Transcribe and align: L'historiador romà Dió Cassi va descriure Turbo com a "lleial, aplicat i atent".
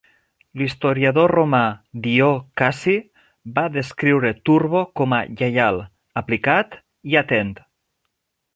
L'historiador 0.59 1.33
romà 1.37 1.59
Dió 2.07 2.29
Cassi 2.61 2.95
va 3.59 3.65
descriure 3.77 4.33
Turbo 4.51 4.83
com 5.01 5.15
a 5.19 5.23
"lleial, 5.43 5.81
aplicat 6.25 6.79
i 7.13 7.23
atent". 7.25 7.57